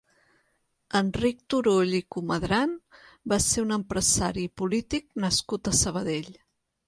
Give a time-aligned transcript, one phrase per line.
[0.99, 2.73] Enric Turull i Comadran
[3.33, 6.35] va ser un empresari i polític nascut a Sabadell.